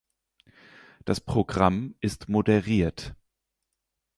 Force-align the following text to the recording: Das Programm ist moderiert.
Das 1.05 1.21
Programm 1.21 1.93
ist 1.99 2.27
moderiert. 2.27 3.13